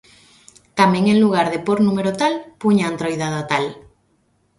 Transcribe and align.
Tamén 0.79 1.03
en 1.13 1.17
lugar 1.23 1.47
de 1.53 1.59
pór 1.65 1.79
número 1.87 2.11
tal, 2.21 2.33
puña 2.61 2.85
Antroidada 2.87 3.41
tal. 3.51 3.65